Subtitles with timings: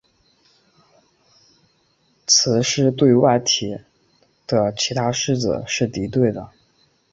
[2.25, 3.77] 雌狮对团体外
[4.47, 6.49] 的其他狮子是敌对的。